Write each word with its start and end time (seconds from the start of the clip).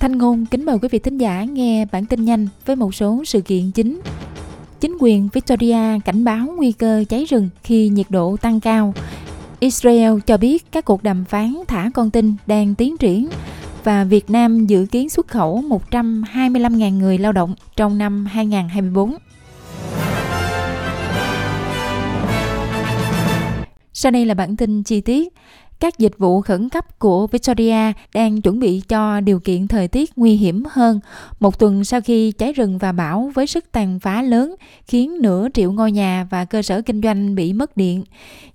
Thanh 0.00 0.18
ngôn 0.18 0.46
kính 0.46 0.64
mời 0.64 0.78
quý 0.82 0.88
vị 0.90 0.98
thính 0.98 1.18
giả 1.18 1.44
nghe 1.44 1.84
bản 1.92 2.06
tin 2.06 2.24
nhanh 2.24 2.48
với 2.66 2.76
một 2.76 2.94
số 2.94 3.24
sự 3.24 3.40
kiện 3.40 3.70
chính. 3.70 4.00
Chính 4.80 4.96
quyền 5.00 5.28
Victoria 5.32 6.00
cảnh 6.04 6.24
báo 6.24 6.46
nguy 6.56 6.72
cơ 6.72 7.04
cháy 7.08 7.24
rừng 7.24 7.48
khi 7.62 7.88
nhiệt 7.88 8.06
độ 8.10 8.36
tăng 8.36 8.60
cao. 8.60 8.94
Israel 9.60 10.12
cho 10.26 10.36
biết 10.36 10.72
các 10.72 10.84
cuộc 10.84 11.02
đàm 11.02 11.24
phán 11.24 11.54
thả 11.68 11.90
con 11.94 12.10
tin 12.10 12.34
đang 12.46 12.74
tiến 12.74 12.96
triển 12.96 13.28
và 13.84 14.04
Việt 14.04 14.30
Nam 14.30 14.66
dự 14.66 14.86
kiến 14.90 15.10
xuất 15.10 15.28
khẩu 15.28 15.62
125.000 15.90 16.98
người 16.98 17.18
lao 17.18 17.32
động 17.32 17.54
trong 17.76 17.98
năm 17.98 18.26
2024. 18.26 19.14
Sau 23.92 24.12
đây 24.12 24.24
là 24.24 24.34
bản 24.34 24.56
tin 24.56 24.82
chi 24.82 25.00
tiết 25.00 25.34
các 25.80 25.98
dịch 25.98 26.18
vụ 26.18 26.40
khẩn 26.40 26.68
cấp 26.68 26.98
của 26.98 27.26
Victoria 27.26 27.92
đang 28.14 28.42
chuẩn 28.42 28.58
bị 28.58 28.82
cho 28.88 29.20
điều 29.20 29.40
kiện 29.40 29.68
thời 29.68 29.88
tiết 29.88 30.10
nguy 30.16 30.36
hiểm 30.36 30.62
hơn. 30.70 31.00
Một 31.40 31.58
tuần 31.58 31.84
sau 31.84 32.00
khi 32.00 32.32
cháy 32.32 32.52
rừng 32.52 32.78
và 32.78 32.92
bão 32.92 33.30
với 33.34 33.46
sức 33.46 33.72
tàn 33.72 34.00
phá 34.00 34.22
lớn, 34.22 34.54
khiến 34.86 35.22
nửa 35.22 35.48
triệu 35.54 35.72
ngôi 35.72 35.92
nhà 35.92 36.26
và 36.30 36.44
cơ 36.44 36.62
sở 36.62 36.80
kinh 36.80 37.02
doanh 37.02 37.34
bị 37.34 37.52
mất 37.52 37.76
điện. 37.76 38.04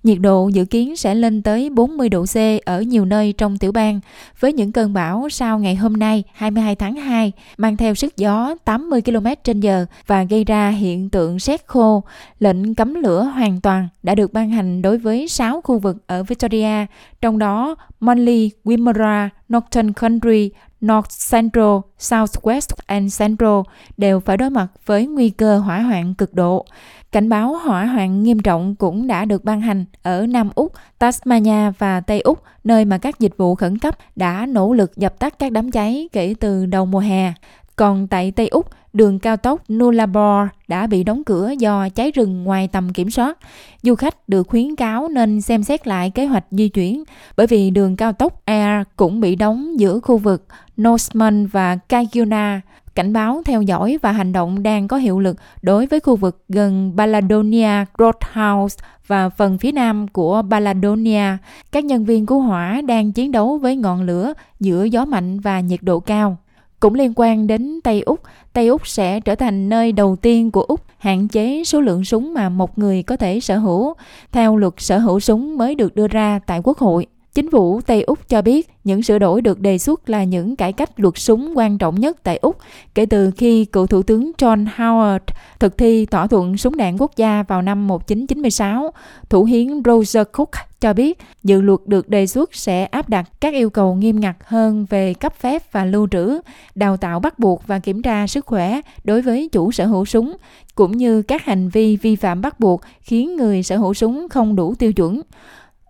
Nhiệt 0.02 0.18
độ 0.20 0.48
dự 0.48 0.64
kiến 0.64 0.96
sẽ 0.96 1.14
lên 1.14 1.42
tới 1.42 1.70
40 1.70 2.08
độ 2.08 2.24
C 2.24 2.36
ở 2.64 2.82
nhiều 2.82 3.04
nơi 3.04 3.32
trong 3.32 3.58
tiểu 3.58 3.72
bang 3.72 4.00
với 4.40 4.52
những 4.52 4.72
cơn 4.72 4.92
bão 4.92 5.28
sau 5.30 5.58
ngày 5.58 5.74
hôm 5.74 5.92
nay 5.92 6.24
22 6.32 6.74
tháng 6.74 6.94
2 6.94 7.32
mang 7.56 7.76
theo 7.76 7.94
sức 7.94 8.16
gió 8.16 8.54
80 8.64 9.02
km 9.02 9.26
h 9.62 9.68
và 10.06 10.22
gây 10.22 10.44
ra 10.44 10.70
hiện 10.70 11.10
tượng 11.10 11.38
sét 11.38 11.66
khô. 11.66 12.02
Lệnh 12.38 12.74
cấm 12.74 12.94
lửa 12.94 13.22
hoàn 13.34 13.60
toàn 13.60 13.88
đã 14.02 14.14
được 14.14 14.32
ban 14.32 14.50
hành 14.50 14.82
đối 14.82 14.98
với 14.98 15.28
6 15.28 15.60
khu 15.60 15.78
vực 15.78 15.96
ở 16.06 16.22
Victoria 16.22 16.86
trong 17.24 17.38
đó 17.38 17.74
Manly, 18.00 18.50
Wimmera, 18.64 19.28
Northern 19.52 19.92
Country, 19.92 20.50
North 20.80 21.10
Central, 21.32 21.78
Southwest 21.98 22.68
and 22.86 23.20
Central 23.20 23.60
đều 23.96 24.20
phải 24.20 24.36
đối 24.36 24.50
mặt 24.50 24.66
với 24.86 25.06
nguy 25.06 25.30
cơ 25.30 25.58
hỏa 25.58 25.78
hoạn 25.78 26.14
cực 26.14 26.34
độ. 26.34 26.66
Cảnh 27.12 27.28
báo 27.28 27.54
hỏa 27.54 27.84
hoạn 27.84 28.22
nghiêm 28.22 28.38
trọng 28.38 28.74
cũng 28.74 29.06
đã 29.06 29.24
được 29.24 29.44
ban 29.44 29.60
hành 29.60 29.84
ở 30.02 30.26
Nam 30.26 30.50
Úc, 30.54 30.72
Tasmania 30.98 31.70
và 31.78 32.00
Tây 32.00 32.20
Úc, 32.20 32.42
nơi 32.64 32.84
mà 32.84 32.98
các 32.98 33.20
dịch 33.20 33.36
vụ 33.36 33.54
khẩn 33.54 33.78
cấp 33.78 33.98
đã 34.16 34.46
nỗ 34.46 34.72
lực 34.72 34.96
dập 34.96 35.18
tắt 35.18 35.38
các 35.38 35.52
đám 35.52 35.70
cháy 35.70 36.08
kể 36.12 36.34
từ 36.40 36.66
đầu 36.66 36.86
mùa 36.86 37.00
hè. 37.00 37.32
Còn 37.76 38.06
tại 38.06 38.30
Tây 38.30 38.48
Úc, 38.48 38.66
đường 38.92 39.18
cao 39.18 39.36
tốc 39.36 39.70
Nullarbor 39.72 40.48
đã 40.68 40.86
bị 40.86 41.04
đóng 41.04 41.24
cửa 41.24 41.50
do 41.58 41.88
cháy 41.88 42.10
rừng 42.10 42.44
ngoài 42.44 42.68
tầm 42.68 42.92
kiểm 42.92 43.10
soát. 43.10 43.38
Du 43.82 43.94
khách 43.94 44.28
được 44.28 44.48
khuyến 44.48 44.76
cáo 44.76 45.08
nên 45.08 45.40
xem 45.40 45.62
xét 45.62 45.86
lại 45.86 46.10
kế 46.10 46.26
hoạch 46.26 46.44
di 46.50 46.68
chuyển 46.68 47.04
bởi 47.36 47.46
vì 47.46 47.70
đường 47.70 47.96
cao 47.96 48.12
tốc 48.12 48.40
Air 48.44 48.86
cũng 48.96 49.20
bị 49.20 49.36
đóng 49.36 49.80
giữa 49.80 50.00
khu 50.00 50.18
vực 50.18 50.46
Norseman 50.80 51.46
và 51.46 51.76
Cayuna. 51.76 52.60
Cảnh 52.94 53.12
báo 53.12 53.42
theo 53.44 53.62
dõi 53.62 53.98
và 54.02 54.12
hành 54.12 54.32
động 54.32 54.62
đang 54.62 54.88
có 54.88 54.96
hiệu 54.96 55.20
lực 55.20 55.36
đối 55.62 55.86
với 55.86 56.00
khu 56.00 56.16
vực 56.16 56.44
gần 56.48 56.96
Baladonia 56.96 57.84
Roadhouse 57.98 58.84
và 59.06 59.28
phần 59.28 59.58
phía 59.58 59.72
nam 59.72 60.08
của 60.08 60.42
Baladonia. 60.42 61.36
Các 61.72 61.84
nhân 61.84 62.04
viên 62.04 62.26
cứu 62.26 62.40
hỏa 62.40 62.80
đang 62.86 63.12
chiến 63.12 63.32
đấu 63.32 63.58
với 63.58 63.76
ngọn 63.76 64.02
lửa 64.02 64.32
giữa 64.60 64.84
gió 64.84 65.04
mạnh 65.04 65.40
và 65.40 65.60
nhiệt 65.60 65.82
độ 65.82 66.00
cao. 66.00 66.36
Cũng 66.84 66.94
liên 66.94 67.12
quan 67.16 67.46
đến 67.46 67.80
Tây 67.84 68.02
Úc, 68.02 68.20
Tây 68.52 68.66
Úc 68.66 68.86
sẽ 68.86 69.20
trở 69.20 69.34
thành 69.34 69.68
nơi 69.68 69.92
đầu 69.92 70.16
tiên 70.16 70.50
của 70.50 70.62
Úc 70.62 70.80
hạn 70.98 71.28
chế 71.28 71.64
số 71.64 71.80
lượng 71.80 72.04
súng 72.04 72.34
mà 72.34 72.48
một 72.48 72.78
người 72.78 73.02
có 73.02 73.16
thể 73.16 73.40
sở 73.40 73.58
hữu, 73.58 73.94
theo 74.32 74.56
luật 74.56 74.74
sở 74.76 74.98
hữu 74.98 75.20
súng 75.20 75.58
mới 75.58 75.74
được 75.74 75.94
đưa 75.94 76.08
ra 76.08 76.40
tại 76.46 76.60
Quốc 76.64 76.78
hội. 76.78 77.06
Chính 77.34 77.50
phủ 77.50 77.80
Tây 77.80 78.02
Úc 78.02 78.28
cho 78.28 78.42
biết 78.42 78.70
những 78.84 79.02
sửa 79.02 79.18
đổi 79.18 79.42
được 79.42 79.60
đề 79.60 79.78
xuất 79.78 80.10
là 80.10 80.24
những 80.24 80.56
cải 80.56 80.72
cách 80.72 81.00
luật 81.00 81.14
súng 81.16 81.52
quan 81.56 81.78
trọng 81.78 82.00
nhất 82.00 82.16
tại 82.22 82.36
Úc 82.36 82.56
kể 82.94 83.06
từ 83.06 83.30
khi 83.30 83.64
cựu 83.64 83.86
Thủ 83.86 84.02
tướng 84.02 84.32
John 84.38 84.66
Howard 84.76 85.18
thực 85.58 85.78
thi 85.78 86.06
thỏa 86.06 86.26
thuận 86.26 86.56
súng 86.56 86.76
đạn 86.76 86.96
quốc 86.98 87.16
gia 87.16 87.42
vào 87.42 87.62
năm 87.62 87.86
1996. 87.86 88.90
Thủ 89.28 89.44
hiến 89.44 89.82
Roger 89.84 90.26
Cook 90.32 90.50
cho 90.80 90.92
biết 90.92 91.18
dự 91.44 91.60
luật 91.60 91.80
được 91.86 92.08
đề 92.08 92.26
xuất 92.26 92.54
sẽ 92.54 92.84
áp 92.84 93.08
đặt 93.08 93.28
các 93.40 93.54
yêu 93.54 93.70
cầu 93.70 93.94
nghiêm 93.94 94.20
ngặt 94.20 94.36
hơn 94.44 94.86
về 94.90 95.14
cấp 95.14 95.34
phép 95.40 95.72
và 95.72 95.84
lưu 95.84 96.08
trữ, 96.10 96.40
đào 96.74 96.96
tạo 96.96 97.20
bắt 97.20 97.38
buộc 97.38 97.66
và 97.66 97.78
kiểm 97.78 98.02
tra 98.02 98.26
sức 98.26 98.46
khỏe 98.46 98.80
đối 99.04 99.22
với 99.22 99.48
chủ 99.52 99.72
sở 99.72 99.86
hữu 99.86 100.04
súng, 100.04 100.36
cũng 100.74 100.92
như 100.92 101.22
các 101.22 101.44
hành 101.44 101.68
vi 101.68 101.96
vi 101.96 102.16
phạm 102.16 102.40
bắt 102.40 102.60
buộc 102.60 102.80
khiến 103.00 103.36
người 103.36 103.62
sở 103.62 103.76
hữu 103.76 103.94
súng 103.94 104.28
không 104.28 104.56
đủ 104.56 104.74
tiêu 104.74 104.92
chuẩn. 104.92 105.20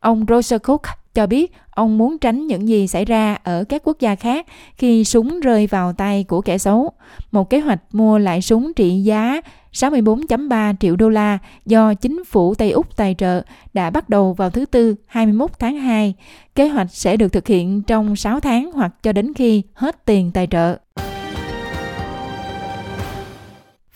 Ông 0.00 0.25
Roger 0.28 0.61
Cook 0.62 0.82
cho 1.15 1.27
biết 1.27 1.53
ông 1.71 1.99
muốn 1.99 2.19
tránh 2.19 2.47
những 2.47 2.69
gì 2.69 2.87
xảy 2.87 3.05
ra 3.05 3.37
ở 3.43 3.65
các 3.69 3.83
quốc 3.85 4.01
gia 4.01 4.15
khác 4.15 4.47
khi 4.77 5.05
súng 5.05 5.41
rơi 5.41 5.67
vào 5.67 5.93
tay 5.93 6.25
của 6.25 6.41
kẻ 6.41 6.59
xấu. 6.59 6.91
Một 7.33 7.51
kế 7.51 7.61
hoạch 7.61 7.81
mua 7.93 8.19
lại 8.19 8.43
súng 8.43 8.73
trị 8.75 9.03
giá 9.03 9.41
64.3 9.73 10.75
triệu 10.81 10.97
đô 10.97 11.09
la 11.09 11.39
do 11.67 11.95
chính 11.95 12.25
phủ 12.25 12.55
Tây 12.55 12.71
Úc 12.71 12.97
tài 12.97 13.15
trợ 13.19 13.43
đã 13.75 13.91
bắt 13.91 14.09
đầu 14.09 14.33
vào 14.33 14.51
thứ 14.51 14.67
Tư 14.67 14.95
21 15.07 15.51
tháng 15.59 15.77
2. 15.77 16.15
Kế 16.55 16.69
hoạch 16.69 16.91
sẽ 16.91 17.17
được 17.17 17.33
thực 17.33 17.47
hiện 17.47 17.83
trong 17.83 18.17
6 18.17 18.41
tháng 18.41 18.73
hoặc 18.73 19.03
cho 19.03 19.13
đến 19.13 19.35
khi 19.35 19.63
hết 19.75 20.05
tiền 20.05 20.31
tài 20.35 20.47
trợ. 20.47 20.79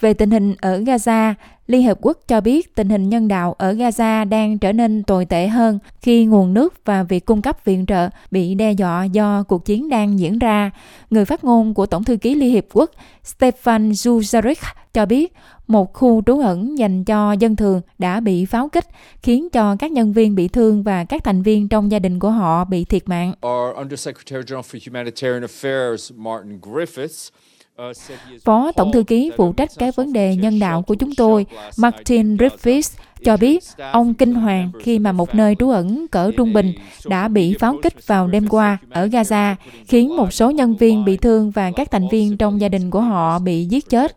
Về 0.01 0.15
tình 0.15 0.31
hình 0.31 0.55
ở 0.61 0.79
Gaza, 0.79 1.35
Liên 1.69 1.83
Hợp 1.83 1.99
Quốc 2.01 2.19
cho 2.29 2.41
biết 2.41 2.75
tình 2.75 2.89
hình 2.89 3.09
nhân 3.09 3.29
đạo 3.29 3.55
ở 3.59 3.73
Gaza 3.73 4.29
đang 4.29 4.59
trở 4.59 4.73
nên 4.73 5.03
tồi 5.03 5.25
tệ 5.25 5.49
hơn 5.49 5.79
khi 6.03 6.25
nguồn 6.25 6.55
nước 6.55 6.75
và 6.85 7.03
việc 7.03 7.27
cung 7.27 7.43
cấp 7.43 7.65
viện 7.65 7.87
trợ 7.87 8.09
bị 8.31 8.55
đe 8.55 8.73
dọa 8.73 9.05
do 9.05 9.43
cuộc 9.43 9.65
chiến 9.65 9.89
đang 9.89 10.19
diễn 10.19 10.39
ra. 10.39 10.71
Người 11.11 11.25
phát 11.25 11.45
ngôn 11.45 11.75
của 11.75 11.87
Tổng 11.87 12.05
thư 12.05 12.17
ký 12.17 12.35
Liên 12.35 12.53
Hiệp 12.53 12.65
Quốc 12.73 12.91
Stefan 13.25 13.91
Dujarric 13.91 14.75
cho 14.95 15.07
biết 15.07 15.33
một 15.67 15.95
khu 15.95 16.23
trú 16.27 16.41
ẩn 16.41 16.79
dành 16.79 17.05
cho 17.05 17.33
dân 17.33 17.57
thường 17.57 17.81
đã 17.99 18.21
bị 18.21 18.45
pháo 18.45 18.69
kích, 18.69 18.87
khiến 19.23 19.51
cho 19.51 19.77
các 19.77 19.93
nhân 19.93 20.13
viên 20.13 20.35
bị 20.35 20.49
thương 20.49 20.83
và 20.83 21.05
các 21.05 21.25
thành 21.25 21.43
viên 21.43 21.69
trong 21.69 21.91
gia 21.91 21.99
đình 21.99 22.19
của 22.19 22.31
họ 22.31 22.65
bị 22.65 22.85
thiệt 22.85 23.09
mạng. 23.09 23.33
Our 23.47 23.77
Undersecretary 23.77 24.43
General 24.47 24.65
for 24.65 24.79
Humanitarian 24.87 25.43
Affairs 25.43 26.13
Martin 26.17 26.59
Griffiths 26.61 27.31
Phó 28.45 28.73
Tổng 28.73 28.93
thư 28.93 29.03
ký 29.03 29.31
phụ 29.37 29.53
trách 29.53 29.71
các 29.79 29.97
vấn 29.97 30.13
đề 30.13 30.37
nhân 30.37 30.59
đạo 30.59 30.83
của 30.83 30.95
chúng 30.95 31.15
tôi, 31.15 31.47
Martin 31.79 32.37
Griffiths, 32.37 32.99
cho 33.25 33.37
biết 33.37 33.65
ông 33.93 34.15
kinh 34.15 34.35
hoàng 34.35 34.71
khi 34.81 34.99
mà 34.99 35.13
một 35.13 35.35
nơi 35.35 35.57
trú 35.59 35.71
ẩn 35.71 36.07
cỡ 36.11 36.31
trung 36.37 36.53
bình 36.53 36.73
đã 37.07 37.29
bị 37.29 37.55
pháo 37.61 37.77
kích 37.83 38.07
vào 38.07 38.27
đêm 38.27 38.49
qua 38.49 38.79
ở 38.91 39.07
Gaza, 39.07 39.55
khiến 39.87 40.17
một 40.17 40.33
số 40.33 40.51
nhân 40.51 40.77
viên 40.77 41.05
bị 41.05 41.17
thương 41.17 41.51
và 41.51 41.71
các 41.77 41.91
thành 41.91 42.09
viên 42.09 42.37
trong 42.37 42.61
gia 42.61 42.69
đình 42.69 42.91
của 42.91 43.01
họ 43.01 43.39
bị 43.39 43.65
giết 43.65 43.89
chết. 43.89 44.17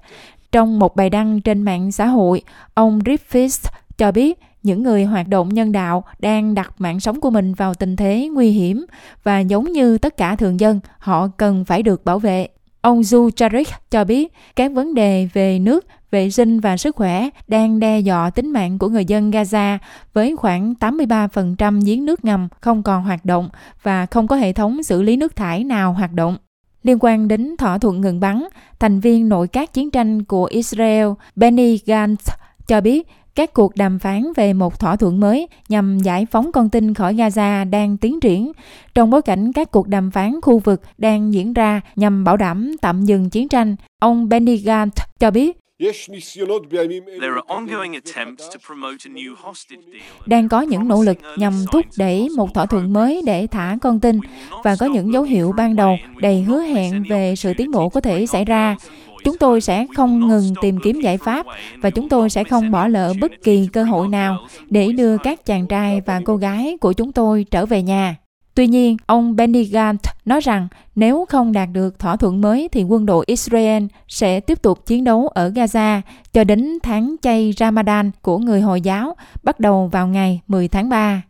Trong 0.52 0.80
một 0.80 0.96
bài 0.96 1.10
đăng 1.10 1.42
trên 1.42 1.62
mạng 1.62 1.92
xã 1.92 2.06
hội, 2.08 2.42
ông 2.74 3.00
Griffiths 3.00 3.70
cho 3.98 4.12
biết 4.12 4.40
những 4.64 4.84
người 4.84 5.06
hoạt 5.06 5.28
động 5.28 5.50
nhân 5.50 5.72
đạo 5.72 6.04
đang 6.20 6.56
đặt 6.56 6.74
mạng 6.78 7.00
sống 7.00 7.22
của 7.22 7.30
mình 7.30 7.54
vào 7.54 7.74
tình 7.74 7.96
thế 7.96 8.30
nguy 8.34 8.52
hiểm 8.52 8.86
và 9.24 9.40
giống 9.40 9.72
như 9.72 9.98
tất 9.98 10.18
cả 10.18 10.36
thường 10.36 10.60
dân, 10.60 10.80
họ 10.98 11.28
cần 11.38 11.66
phải 11.66 11.84
được 11.84 12.06
bảo 12.06 12.20
vệ. 12.20 12.48
Ông 12.82 13.04
Du 13.04 13.30
Charik 13.30 13.68
cho 13.92 14.04
biết 14.04 14.34
các 14.56 14.72
vấn 14.72 14.94
đề 14.94 15.28
về 15.34 15.60
nước, 15.60 15.86
vệ 16.12 16.30
sinh 16.30 16.60
và 16.60 16.78
sức 16.78 16.96
khỏe 16.96 17.30
đang 17.48 17.80
đe 17.80 18.00
dọa 18.00 18.30
tính 18.30 18.52
mạng 18.52 18.80
của 18.80 18.88
người 18.88 19.06
dân 19.06 19.32
Gaza 19.32 19.78
với 20.14 20.36
khoảng 20.36 20.74
83% 20.80 21.82
giếng 21.86 22.06
nước 22.06 22.26
ngầm 22.26 22.48
không 22.62 22.84
còn 22.84 23.04
hoạt 23.04 23.26
động 23.26 23.50
và 23.84 24.06
không 24.06 24.28
có 24.28 24.36
hệ 24.36 24.54
thống 24.54 24.84
xử 24.84 25.02
lý 25.02 25.18
nước 25.18 25.36
thải 25.36 25.64
nào 25.64 25.94
hoạt 25.94 26.14
động. 26.14 26.38
Liên 26.84 26.98
quan 27.02 27.28
đến 27.28 27.56
thỏa 27.58 27.78
thuận 27.78 28.02
ngừng 28.02 28.20
bắn, 28.20 28.44
thành 28.80 29.00
viên 29.00 29.30
nội 29.30 29.48
các 29.48 29.74
chiến 29.74 29.92
tranh 29.92 30.24
của 30.24 30.46
Israel 30.46 31.08
Benny 31.36 31.76
Gantz 31.86 32.36
cho 32.68 32.82
biết 32.82 33.08
các 33.36 33.54
cuộc 33.54 33.76
đàm 33.76 34.00
phán 34.00 34.34
về 34.36 34.54
một 34.54 34.80
thỏa 34.80 34.96
thuận 34.96 35.20
mới 35.20 35.48
nhằm 35.70 36.00
giải 36.00 36.26
phóng 36.32 36.52
con 36.52 36.70
tin 36.70 36.94
khỏi 36.94 37.16
Gaza 37.16 37.70
đang 37.70 37.98
tiến 37.98 38.20
triển, 38.20 38.52
trong 38.96 39.10
bối 39.10 39.22
cảnh 39.22 39.52
các 39.54 39.72
cuộc 39.72 39.88
đàm 39.88 40.12
phán 40.12 40.42
khu 40.42 40.60
vực 40.60 40.82
đang 40.98 41.34
diễn 41.34 41.54
ra 41.54 41.82
nhằm 41.96 42.24
bảo 42.24 42.38
đảm 42.38 42.76
tạm 42.82 43.06
dừng 43.06 43.30
chiến 43.30 43.48
tranh. 43.48 43.76
Ông 44.00 44.30
Benny 44.30 44.56
Gantz 44.56 45.06
cho 45.20 45.32
biết 45.32 45.58
đang 50.26 50.50
có 50.50 50.62
những 50.62 50.88
nỗ 50.88 51.02
lực 51.04 51.18
nhằm 51.38 51.54
thúc 51.72 51.86
đẩy 51.98 52.28
một 52.38 52.54
thỏa 52.54 52.66
thuận 52.66 52.94
mới 52.94 53.22
để 53.26 53.48
thả 53.48 53.78
con 53.82 54.00
tin 54.00 54.20
và 54.64 54.76
có 54.80 54.86
những 54.86 55.14
dấu 55.14 55.24
hiệu 55.24 55.52
ban 55.58 55.76
đầu 55.76 55.98
đầy 56.18 56.42
hứa 56.42 56.62
hẹn 56.62 57.04
về 57.10 57.36
sự 57.36 57.54
tiến 57.58 57.72
bộ 57.72 57.90
có 57.90 58.02
thể 58.02 58.26
xảy 58.26 58.46
ra 58.46 58.76
chúng 59.24 59.38
tôi 59.38 59.62
sẽ 59.62 59.86
không 59.96 60.28
ngừng 60.28 60.54
tìm 60.62 60.80
kiếm 60.84 61.02
giải 61.02 61.18
pháp 61.18 61.46
và 61.82 61.90
chúng 61.90 62.10
tôi 62.10 62.30
sẽ 62.30 62.44
không 62.44 62.72
bỏ 62.72 62.88
lỡ 62.88 63.14
bất 63.22 63.32
kỳ 63.44 63.68
cơ 63.74 63.84
hội 63.84 64.08
nào 64.08 64.38
để 64.70 64.92
đưa 64.92 65.18
các 65.18 65.46
chàng 65.46 65.68
trai 65.68 66.02
và 66.02 66.22
cô 66.26 66.36
gái 66.36 66.78
của 66.82 66.94
chúng 66.94 67.12
tôi 67.12 67.46
trở 67.52 67.66
về 67.66 67.84
nhà 67.84 68.16
Tuy 68.56 68.68
nhiên, 68.68 68.98
ông 69.06 69.36
Benny 69.36 69.64
Gantz 69.64 70.14
nói 70.26 70.42
rằng 70.42 70.68
nếu 70.96 71.26
không 71.30 71.52
đạt 71.52 71.70
được 71.72 72.00
thỏa 72.00 72.16
thuận 72.16 72.42
mới 72.42 72.70
thì 72.72 72.84
quân 72.84 73.06
đội 73.06 73.26
Israel 73.28 73.84
sẽ 74.08 74.40
tiếp 74.40 74.62
tục 74.62 74.86
chiến 74.86 75.04
đấu 75.04 75.28
ở 75.28 75.50
Gaza 75.50 76.02
cho 76.34 76.44
đến 76.44 76.78
tháng 76.84 77.16
chay 77.22 77.54
Ramadan 77.58 78.12
của 78.22 78.38
người 78.38 78.62
Hồi 78.62 78.82
giáo 78.82 79.16
bắt 79.44 79.60
đầu 79.60 79.88
vào 79.88 80.08
ngày 80.08 80.42
10 80.48 80.68
tháng 80.68 80.90
3. 80.90 81.22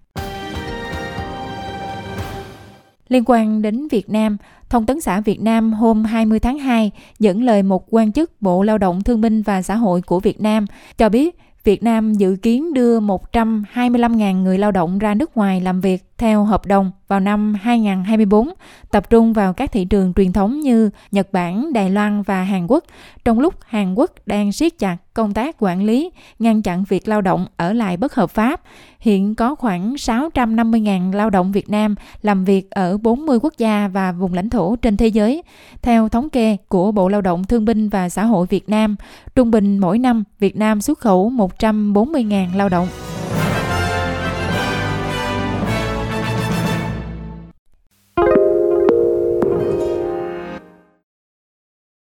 Liên 3.10 3.24
quan 3.26 3.62
đến 3.62 3.88
Việt 3.88 4.10
Nam, 4.10 4.38
Thông 4.72 4.86
tấn 4.86 5.02
xã 5.02 5.20
Việt 5.20 5.42
Nam 5.42 5.74
hôm 5.74 6.04
20 6.04 6.40
tháng 6.40 6.60
2 6.60 6.92
dẫn 7.20 7.44
lời 7.44 7.64
một 7.64 7.86
quan 7.90 8.12
chức 8.12 8.42
Bộ 8.42 8.64
Lao 8.64 8.78
động 8.78 9.04
Thương 9.04 9.22
binh 9.22 9.42
và 9.42 9.62
Xã 9.62 9.76
hội 9.76 10.02
của 10.02 10.20
Việt 10.20 10.42
Nam 10.42 10.66
cho 10.98 11.10
biết 11.10 11.40
Việt 11.64 11.84
Nam 11.84 12.14
dự 12.14 12.36
kiến 12.42 12.74
đưa 12.74 13.00
125.000 13.00 14.44
người 14.44 14.58
lao 14.58 14.72
động 14.72 15.00
ra 15.00 15.14
nước 15.14 15.38
ngoài 15.38 15.62
làm 15.62 15.82
việc 15.82 16.04
theo 16.18 16.44
hợp 16.44 16.66
đồng 16.66 16.92
vào 17.12 17.20
năm 17.20 17.54
2024, 17.62 18.50
tập 18.92 19.10
trung 19.10 19.34
vào 19.34 19.54
các 19.54 19.72
thị 19.72 19.86
trường 19.86 20.14
truyền 20.14 20.34
thống 20.34 20.60
như 20.60 20.90
Nhật 21.12 21.34
Bản, 21.34 21.74
Đài 21.74 21.90
Loan 21.90 22.22
và 22.22 22.44
Hàn 22.44 22.68
Quốc, 22.68 22.84
trong 23.26 23.40
lúc 23.40 23.54
Hàn 23.66 23.94
Quốc 23.94 24.12
đang 24.26 24.52
siết 24.52 24.80
chặt 24.80 24.98
công 25.14 25.34
tác 25.34 25.56
quản 25.60 25.84
lý, 25.84 26.12
ngăn 26.40 26.62
chặn 26.62 26.84
việc 26.90 27.08
lao 27.08 27.22
động 27.22 27.46
ở 27.58 27.74
lại 27.74 27.98
bất 27.98 28.16
hợp 28.16 28.30
pháp. 28.30 28.62
Hiện 29.00 29.36
có 29.36 29.56
khoảng 29.56 29.94
650.000 29.94 31.14
lao 31.14 31.30
động 31.30 31.52
Việt 31.52 31.70
Nam 31.70 31.96
làm 32.22 32.46
việc 32.46 32.72
ở 32.72 32.98
40 32.98 33.40
quốc 33.42 33.54
gia 33.58 33.88
và 33.88 34.12
vùng 34.12 34.34
lãnh 34.34 34.50
thổ 34.50 34.76
trên 34.76 34.98
thế 34.98 35.08
giới. 35.08 35.44
Theo 35.82 36.10
thống 36.10 36.30
kê 36.30 36.58
của 36.68 36.92
Bộ 36.92 37.10
Lao 37.10 37.22
động 37.22 37.44
Thương 37.44 37.66
binh 37.66 37.90
và 37.90 38.10
Xã 38.10 38.24
hội 38.24 38.48
Việt 38.50 38.70
Nam, 38.70 38.96
trung 39.36 39.52
bình 39.52 39.80
mỗi 39.80 40.00
năm 40.00 40.24
Việt 40.40 40.56
Nam 40.56 40.82
xuất 40.82 41.00
khẩu 41.00 41.30
140.000 41.30 42.58
lao 42.58 42.70
động. 42.70 42.88